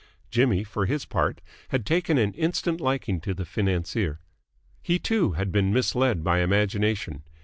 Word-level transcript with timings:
Jimmy, 0.31 0.63
for 0.63 0.87
his 0.87 1.05
part, 1.05 1.41
had 1.69 1.85
taken 1.85 2.17
an 2.17 2.33
instant 2.33 2.81
liking 2.81 3.21
to 3.21 3.35
the 3.35 3.45
financier. 3.45 4.19
He, 4.81 4.97
too, 4.97 5.33
had 5.33 5.51
been 5.51 5.71
misled 5.71 6.23
by 6.23 6.39
imagination. 6.39 7.21